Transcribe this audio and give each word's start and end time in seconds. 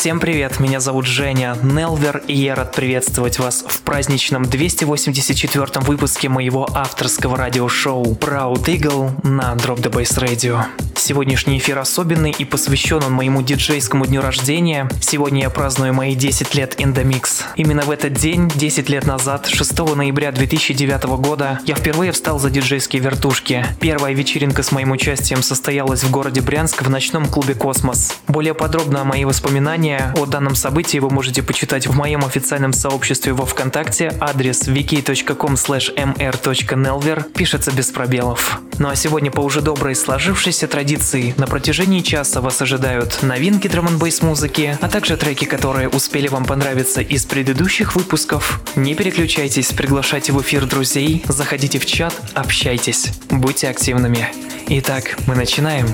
Всем 0.00 0.18
привет, 0.18 0.60
меня 0.60 0.80
зовут 0.80 1.04
Женя 1.04 1.58
Нелвер, 1.62 2.22
и 2.26 2.32
я 2.32 2.54
рад 2.54 2.74
приветствовать 2.74 3.38
вас 3.38 3.62
в 3.68 3.82
праздничном 3.82 4.46
284 4.46 5.66
выпуске 5.80 6.30
моего 6.30 6.66
авторского 6.72 7.36
радиошоу 7.36 8.14
Proud 8.14 8.64
Eagle 8.64 9.10
на 9.28 9.52
Drop 9.56 9.82
the 9.82 9.92
Bass 9.92 10.18
Radio. 10.18 10.64
Сегодняшний 10.96 11.58
эфир 11.58 11.78
особенный 11.78 12.30
и 12.30 12.44
посвящен 12.44 13.02
он 13.02 13.12
моему 13.12 13.42
диджейскому 13.42 14.06
дню 14.06 14.20
рождения. 14.20 14.88
Сегодня 15.00 15.42
я 15.42 15.50
праздную 15.50 15.94
мои 15.94 16.14
10 16.14 16.54
лет 16.54 16.78
in 16.78 16.94
the 16.94 17.04
mix. 17.04 17.42
Именно 17.56 17.82
в 17.82 17.90
этот 17.90 18.12
день, 18.12 18.50
10 18.54 18.88
лет 18.90 19.06
назад, 19.06 19.46
6 19.46 19.78
ноября 19.96 20.30
2009 20.30 21.04
года, 21.18 21.58
я 21.66 21.74
впервые 21.74 22.12
встал 22.12 22.38
за 22.38 22.50
диджейские 22.50 23.02
вертушки. 23.02 23.66
Первая 23.80 24.14
вечеринка 24.14 24.62
с 24.62 24.72
моим 24.72 24.92
участием 24.92 25.42
состоялась 25.42 26.04
в 26.04 26.10
городе 26.10 26.42
Брянск 26.42 26.82
в 26.82 26.90
ночном 26.90 27.26
клубе 27.26 27.54
«Космос». 27.54 28.18
Более 28.28 28.54
подробно 28.54 29.00
о 29.00 29.04
мои 29.04 29.24
воспоминания 29.24 29.89
о 29.96 30.26
данном 30.26 30.54
событии 30.54 30.98
вы 30.98 31.10
можете 31.10 31.42
почитать 31.42 31.86
в 31.86 31.96
моем 31.96 32.24
официальном 32.24 32.72
сообществе 32.72 33.32
во 33.32 33.46
Вконтакте. 33.46 34.12
Адрес 34.20 34.68
wiki.com 34.68 35.54
mr.nelver 35.54 37.32
пишется 37.32 37.72
без 37.72 37.90
пробелов. 37.90 38.60
Ну 38.78 38.88
а 38.88 38.96
сегодня 38.96 39.30
по 39.30 39.40
уже 39.40 39.60
доброй 39.60 39.94
сложившейся 39.94 40.68
традиции 40.68 41.34
на 41.36 41.46
протяжении 41.46 42.00
часа 42.00 42.40
вас 42.40 42.62
ожидают 42.62 43.22
новинки 43.22 43.68
драм 43.68 43.86
н 43.86 44.00
музыки, 44.22 44.78
а 44.80 44.88
также 44.88 45.16
треки, 45.16 45.44
которые 45.44 45.88
успели 45.88 46.28
вам 46.28 46.44
понравиться 46.44 47.00
из 47.00 47.24
предыдущих 47.26 47.94
выпусков. 47.94 48.60
Не 48.76 48.94
переключайтесь, 48.94 49.72
приглашайте 49.72 50.32
в 50.32 50.40
эфир 50.40 50.66
друзей, 50.66 51.24
заходите 51.28 51.78
в 51.78 51.86
чат, 51.86 52.14
общайтесь, 52.34 53.10
будьте 53.30 53.68
активными. 53.68 54.28
Итак, 54.68 55.16
мы 55.26 55.34
начинаем. 55.34 55.86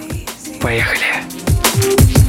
Поехали. 0.61 2.26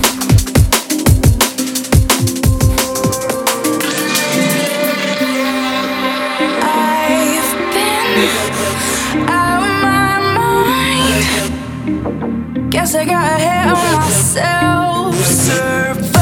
Guess 12.88 12.95
I 12.95 13.03
got 13.03 13.25
ahead 13.25 13.67
of 13.67 13.77
myself. 13.99 15.13
Survived. 15.25 16.13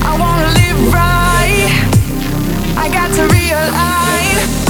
I 0.00 0.16
wanna 0.16 0.46
live 0.54 0.94
right. 0.94 1.72
I 2.78 2.88
got 2.88 3.10
to 3.16 3.26
realign. 3.34 4.63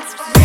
That's 0.00 0.39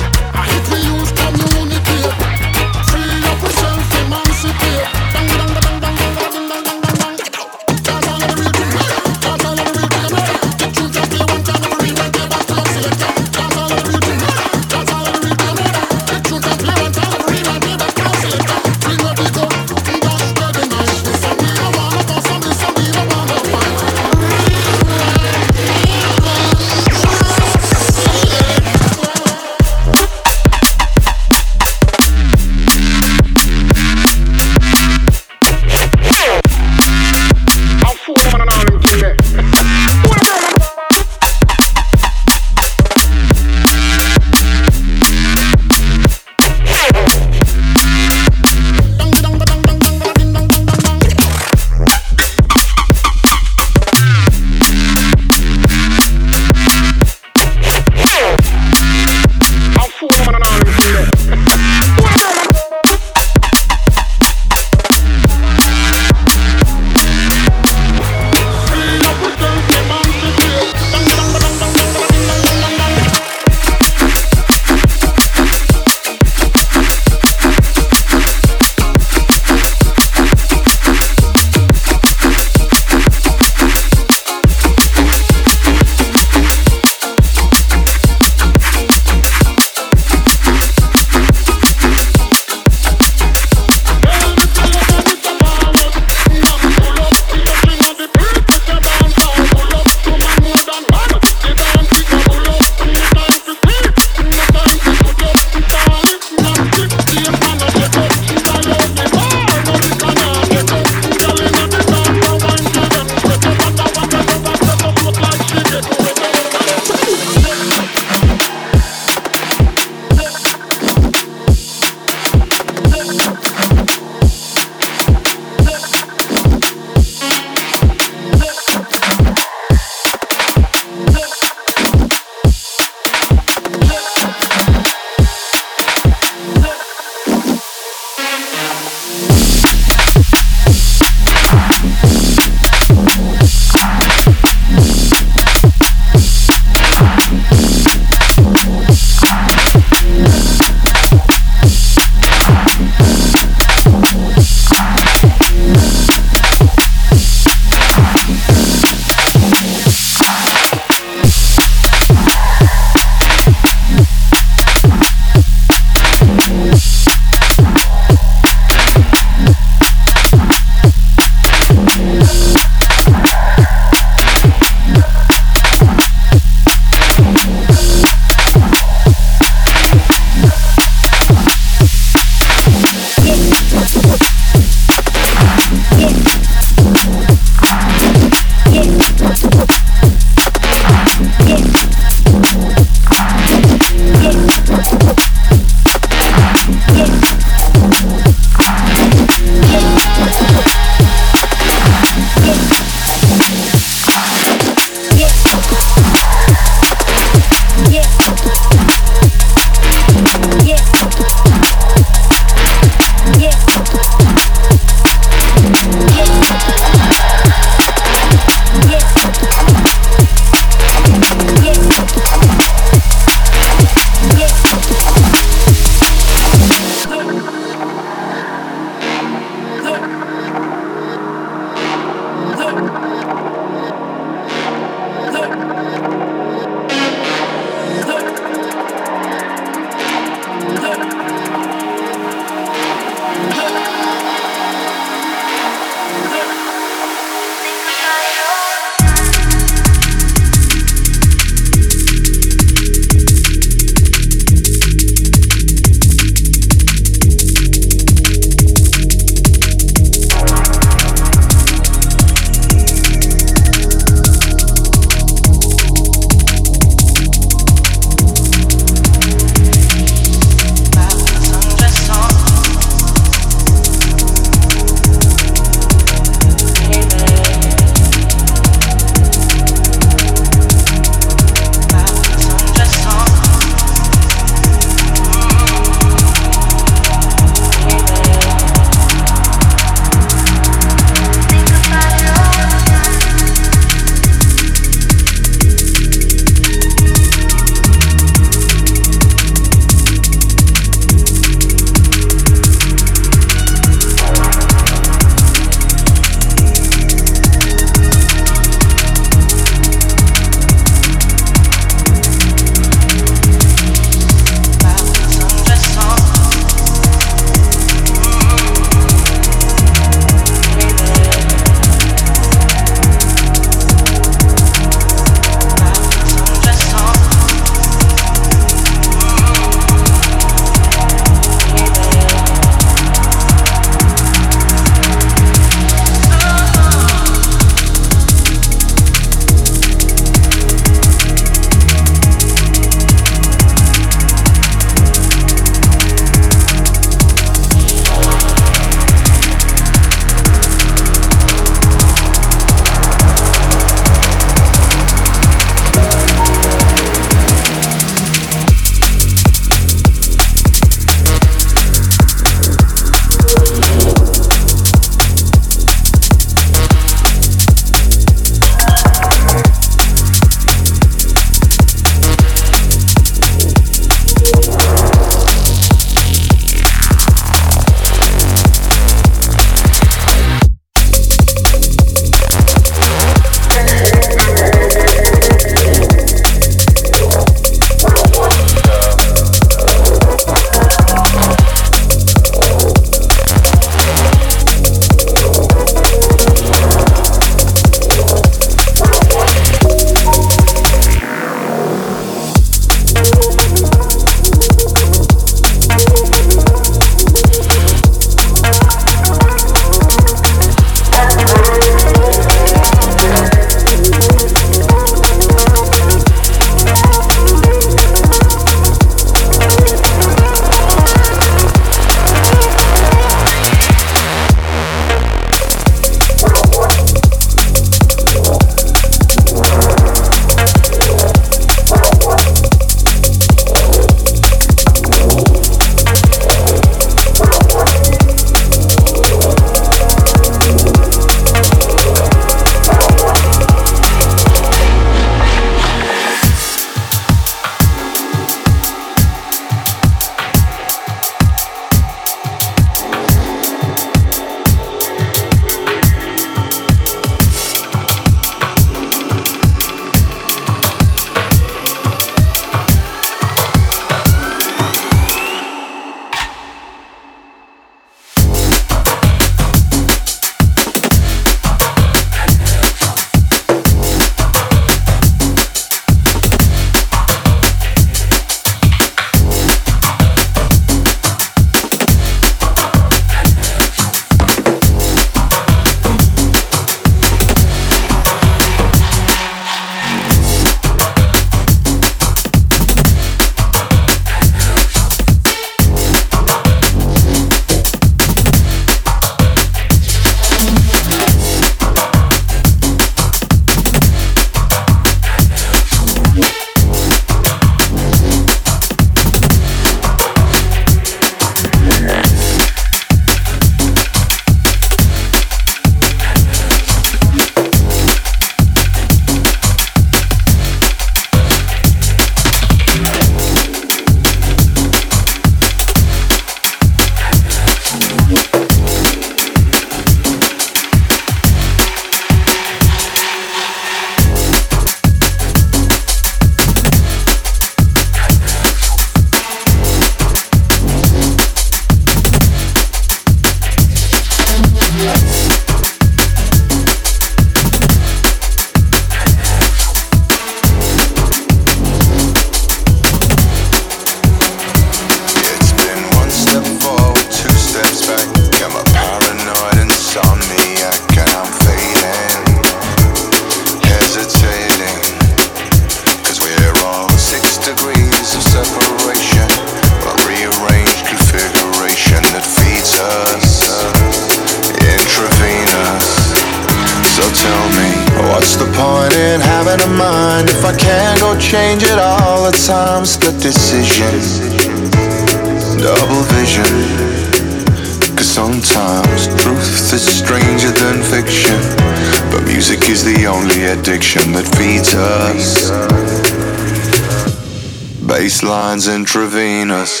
intravenous. 599.06 600.00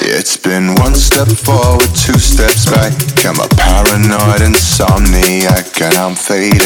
It's 0.00 0.36
been 0.36 0.74
one 0.74 0.94
step 0.94 1.28
forward, 1.28 1.80
two 1.94 2.18
steps 2.18 2.66
back. 2.70 2.92
I'm 3.24 3.40
a 3.40 3.48
paranoid 3.48 4.40
insomniac 4.40 5.80
and 5.80 5.96
I'm 5.96 6.14
fading, 6.14 6.60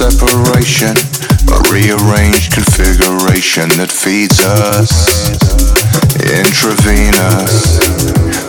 separation, 0.00 0.96
a 1.52 1.60
rearranged 1.68 2.56
configuration 2.56 3.68
that 3.76 3.92
feeds 3.92 4.40
us 4.40 5.28
intravenous. 6.24 7.76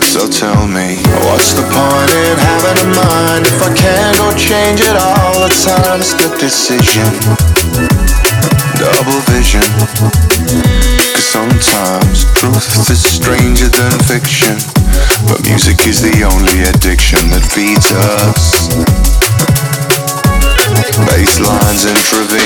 So 0.08 0.24
tell 0.32 0.64
me, 0.64 0.96
what's 1.28 1.52
the 1.52 1.60
point 1.68 2.08
in 2.24 2.36
having 2.40 2.78
a 2.80 2.88
mind 2.96 3.44
if 3.44 3.60
I 3.60 3.68
can't 3.68 4.16
go 4.16 4.32
change 4.32 4.80
it 4.80 4.96
all? 4.96 5.44
The 5.44 5.52
time? 5.52 6.00
It's 6.00 6.16
the 6.16 6.32
decision, 6.40 7.04
double 8.80 9.20
vision. 9.28 9.60
Cause 11.12 11.28
sometimes 11.36 12.24
truth 12.32 12.88
is 12.88 13.04
stranger 13.04 13.68
than 13.68 13.92
fiction, 14.08 14.56
but 15.28 15.44
music 15.44 15.84
is 15.84 16.00
the 16.00 16.24
only 16.24 16.64
addiction 16.64 17.28
that 17.28 17.44
feeds 17.44 17.92
us. 17.92 19.21
Baselines 21.42 21.86
intravenous. 21.86 22.41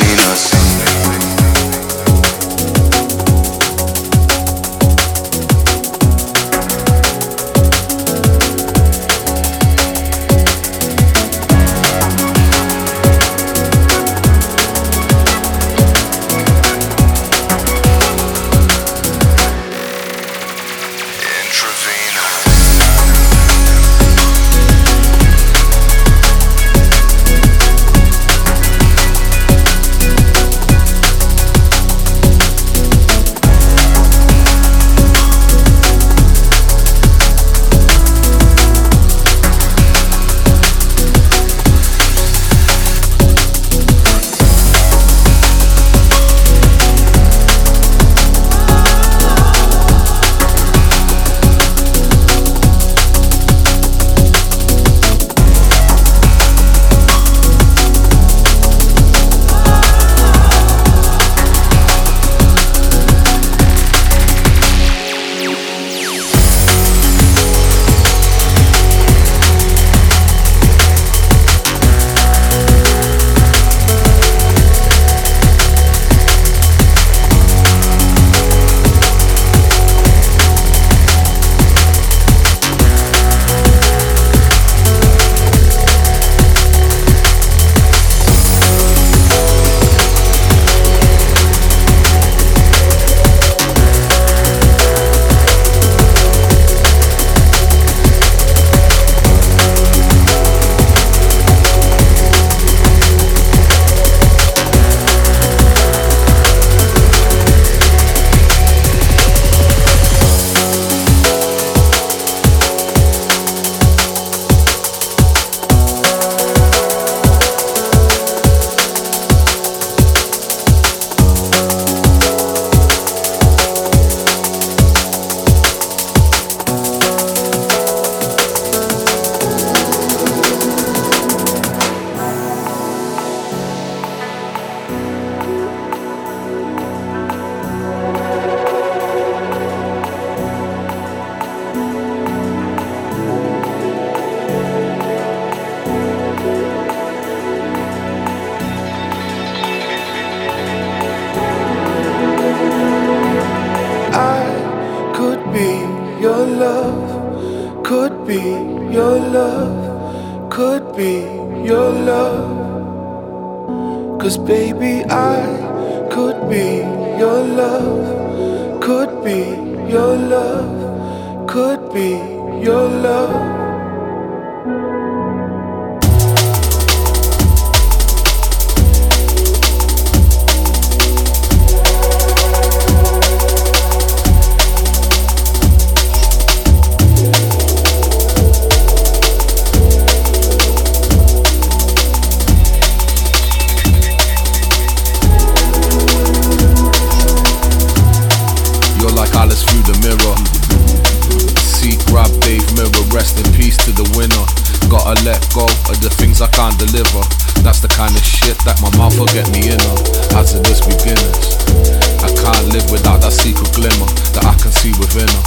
Her. 215.24 215.44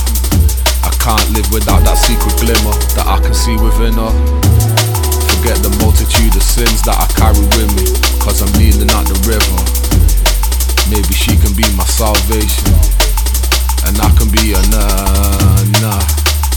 I 0.81 0.89
can't 0.97 1.29
live 1.37 1.45
without 1.53 1.85
that 1.85 2.01
secret 2.01 2.33
glimmer 2.41 2.73
that 2.97 3.05
I 3.05 3.21
can 3.21 3.37
see 3.37 3.53
within 3.53 3.93
her. 3.93 4.09
Forget 5.37 5.61
the 5.61 5.69
multitude 5.77 6.33
of 6.33 6.41
sins 6.41 6.81
that 6.89 6.97
I 6.97 7.05
carry 7.13 7.37
with 7.37 7.69
me, 7.77 7.85
cause 8.17 8.41
I'm 8.41 8.49
kneeling 8.57 8.89
at 8.89 9.05
the 9.05 9.17
river. 9.29 9.59
Maybe 10.89 11.13
she 11.13 11.37
can 11.37 11.53
be 11.53 11.69
my 11.77 11.85
salvation, 11.85 12.73
and 13.85 13.93
I 14.01 14.09
can 14.17 14.33
be 14.33 14.57
a 14.57 14.61
nah, 14.73 15.61
nah. 15.85 16.01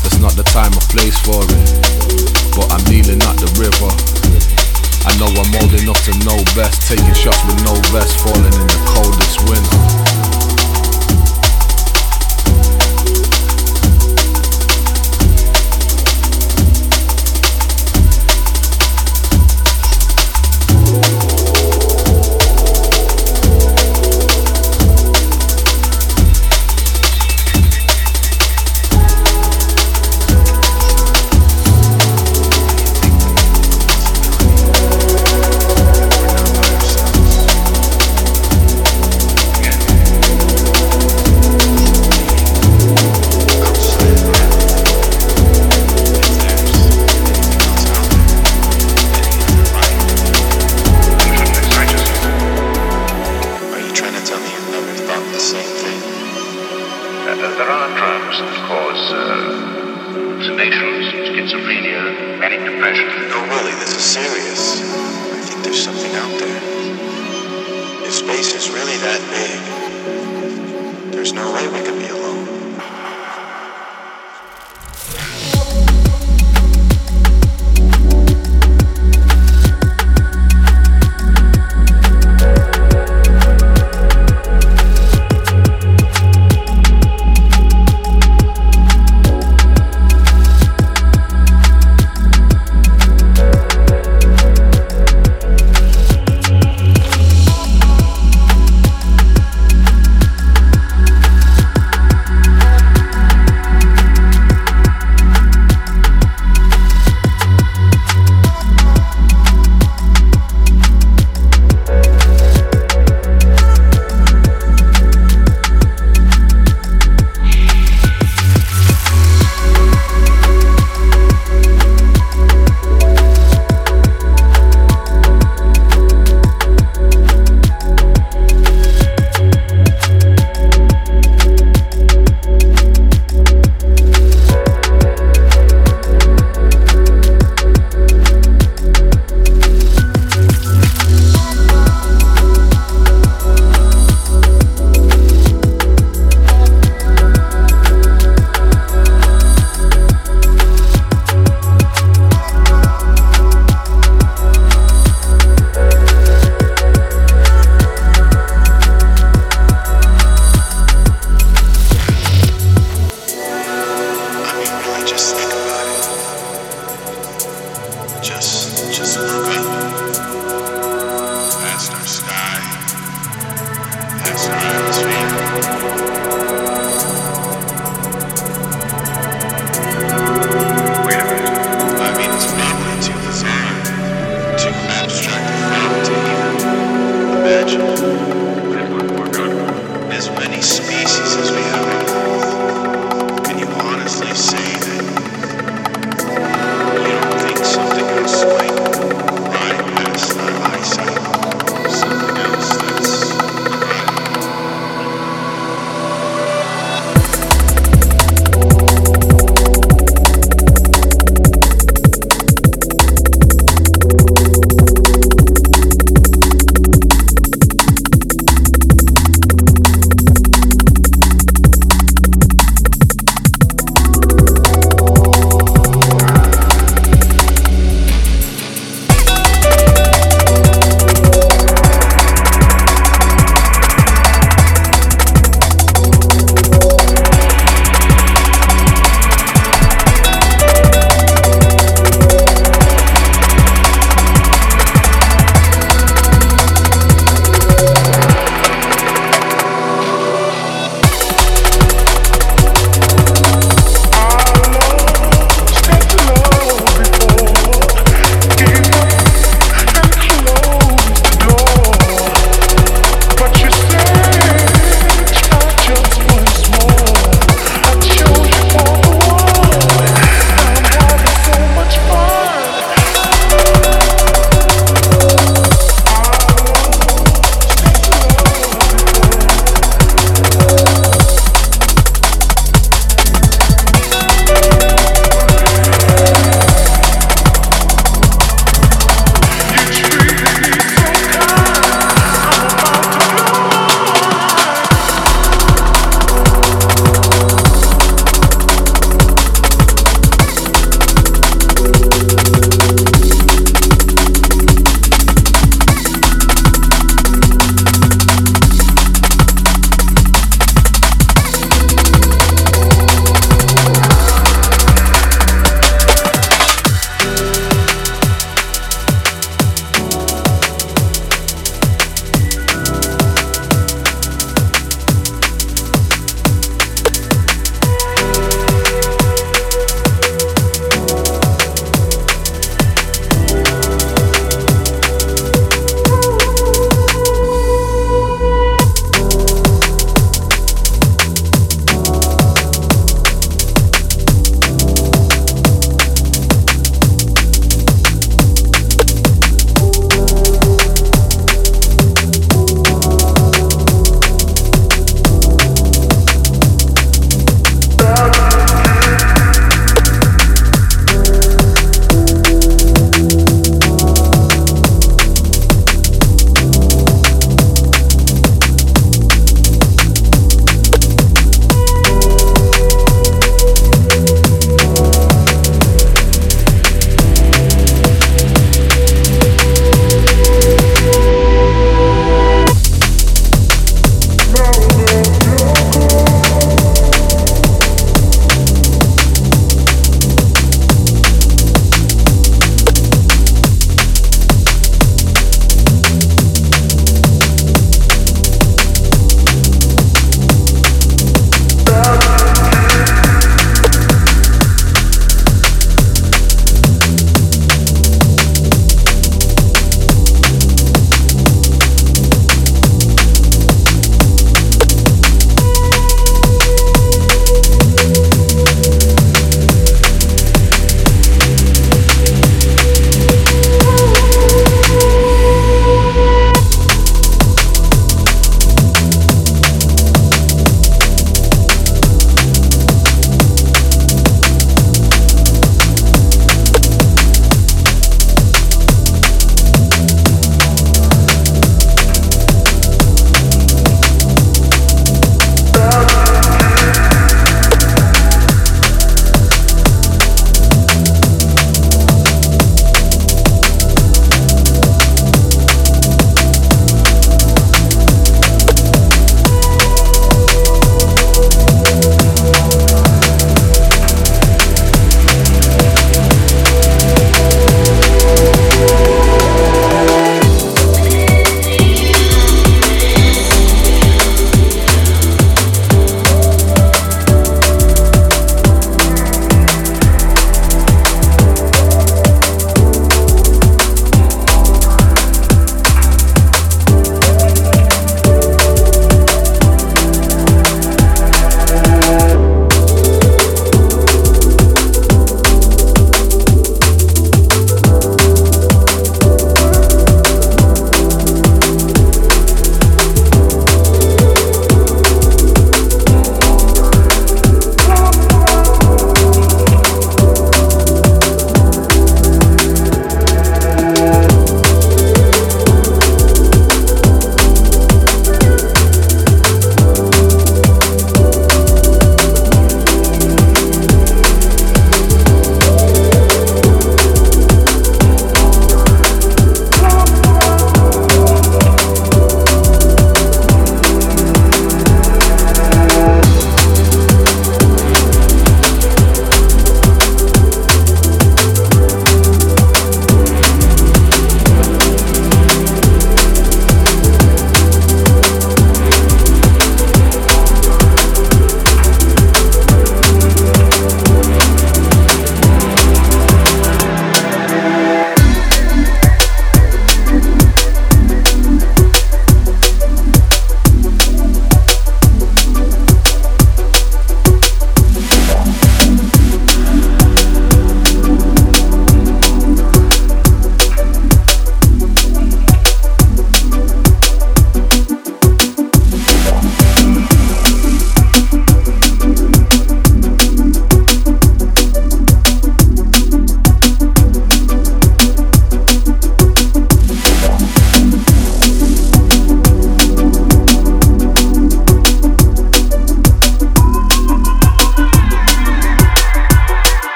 That's 0.00 0.16
not 0.16 0.32
the 0.40 0.46
time 0.48 0.72
or 0.72 0.84
place 0.88 1.20
for 1.20 1.44
it, 1.44 1.68
but 2.56 2.72
I'm 2.72 2.80
kneeling 2.88 3.20
at 3.20 3.36
the 3.36 3.52
river. 3.60 3.92
I 5.04 5.12
know 5.20 5.28
I'm 5.28 5.52
old 5.60 5.76
enough 5.76 6.00
to 6.08 6.12
know 6.24 6.40
best, 6.56 6.88
taking 6.88 7.12
shots 7.12 7.44
with 7.44 7.60
no 7.68 7.76
vest, 7.92 8.16
falling 8.24 8.48
in 8.48 8.64
the 8.64 8.80
coldest 8.88 9.44
winter. 9.44 10.03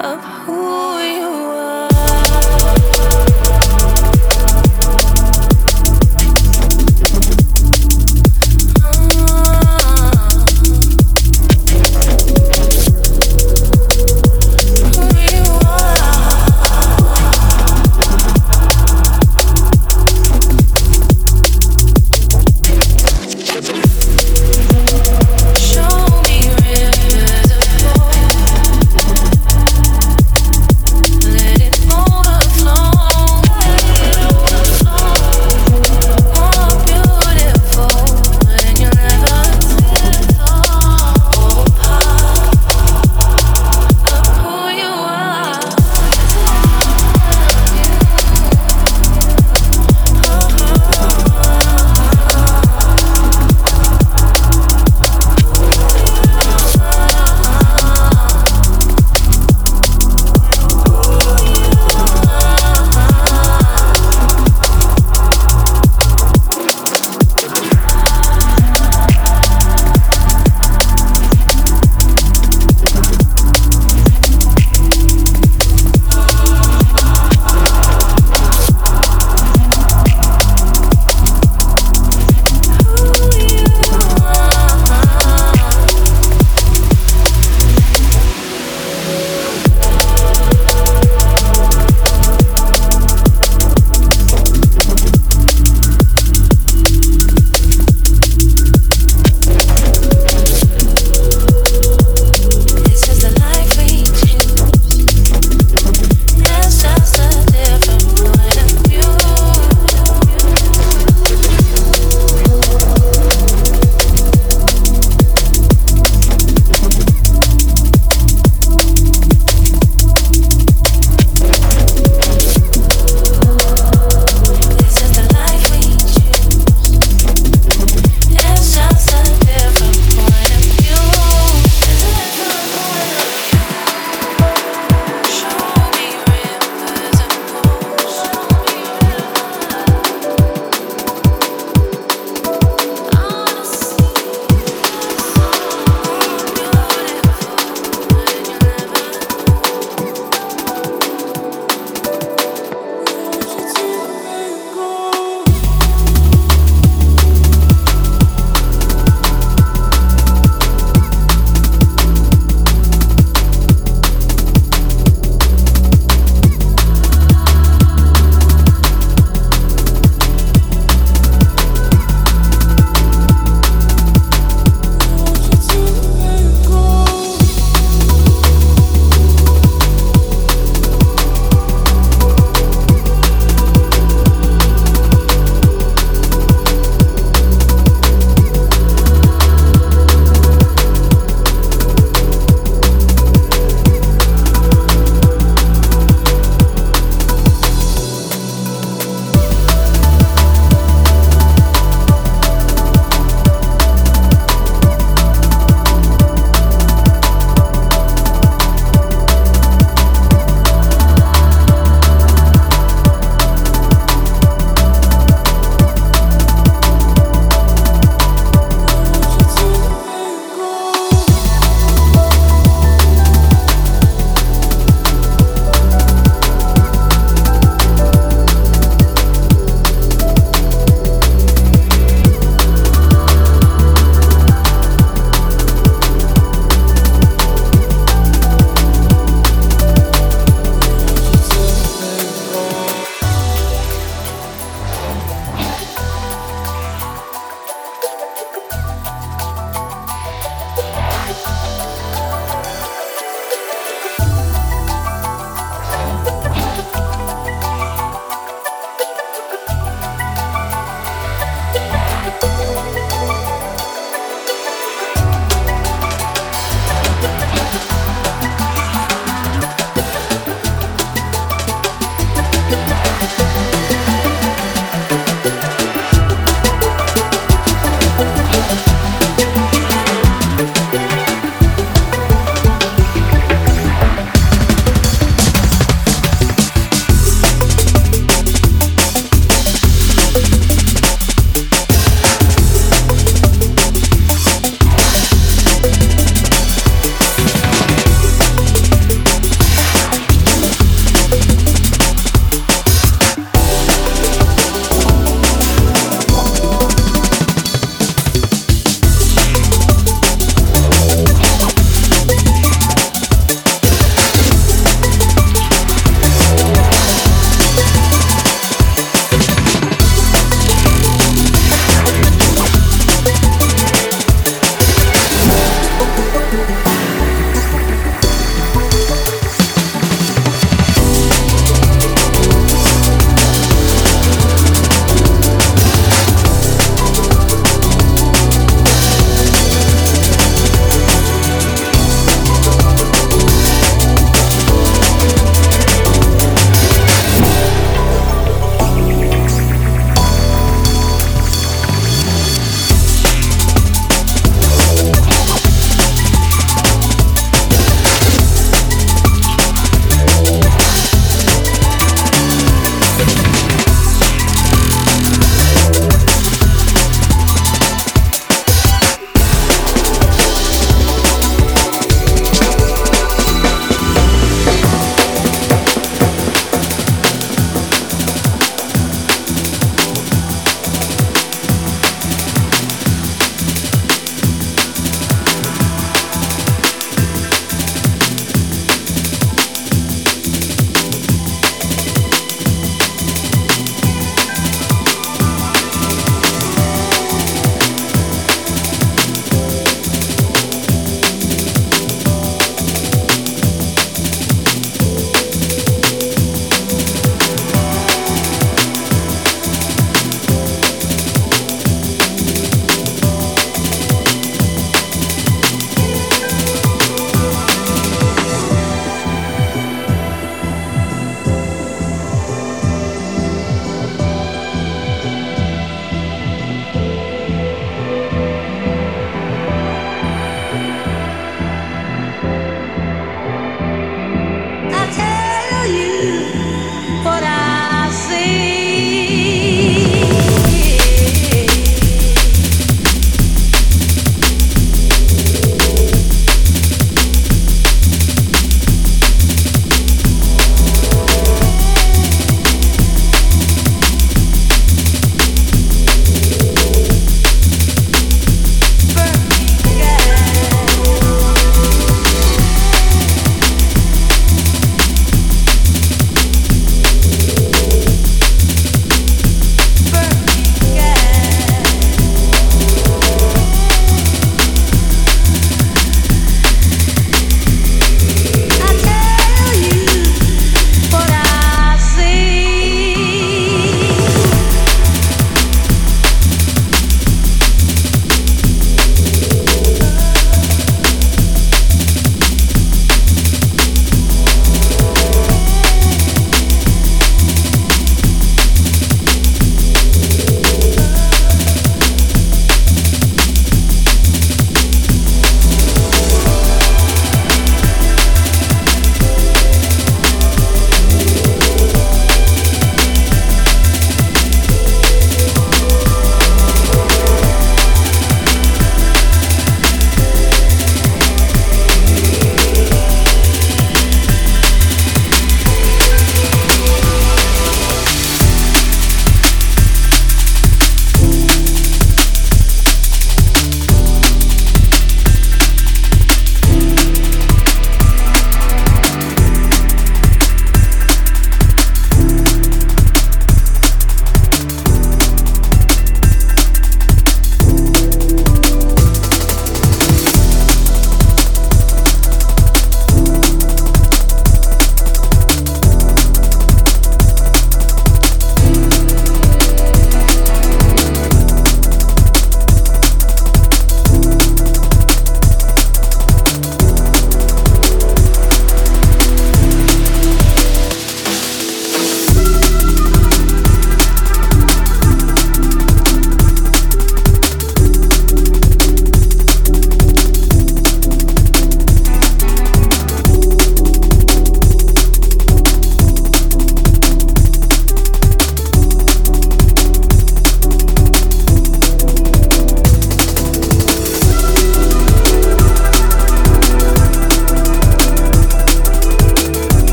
of 0.00 0.24
who 0.24 0.97